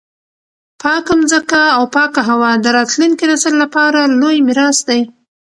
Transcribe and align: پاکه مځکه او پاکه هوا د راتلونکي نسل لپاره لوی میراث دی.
پاکه 0.81 1.13
مځکه 1.19 1.61
او 1.77 1.83
پاکه 1.95 2.21
هوا 2.29 2.51
د 2.59 2.65
راتلونکي 2.77 3.25
نسل 3.31 3.53
لپاره 3.63 3.99
لوی 4.21 4.37
میراث 4.47 4.77
دی. 4.89 5.01